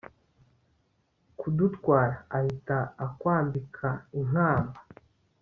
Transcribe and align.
kudutwara, 1.39 2.15
ahita 2.37 2.77
akwambika 3.05 3.89
ikamba 4.21 4.79